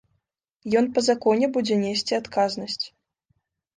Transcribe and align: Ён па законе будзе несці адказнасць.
Ён 0.81 0.87
па 0.95 1.03
законе 1.09 1.51
будзе 1.57 1.75
несці 1.85 2.13
адказнасць. 2.21 2.83